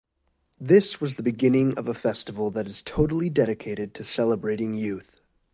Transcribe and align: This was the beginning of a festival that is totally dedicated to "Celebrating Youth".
This 0.59 0.99
was 0.99 1.15
the 1.15 1.21
beginning 1.21 1.77
of 1.77 1.87
a 1.87 1.93
festival 1.93 2.49
that 2.49 2.65
is 2.65 2.81
totally 2.81 3.29
dedicated 3.29 3.93
to 3.93 4.03
"Celebrating 4.03 4.73
Youth". 4.73 5.21